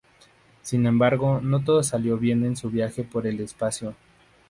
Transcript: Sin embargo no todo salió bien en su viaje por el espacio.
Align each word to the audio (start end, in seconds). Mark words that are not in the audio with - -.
Sin 0.63 0.87
embargo 0.87 1.41
no 1.41 1.63
todo 1.63 1.83
salió 1.83 2.17
bien 2.17 2.43
en 2.43 2.55
su 2.55 2.71
viaje 2.71 3.03
por 3.03 3.27
el 3.27 3.39
espacio. 3.39 3.93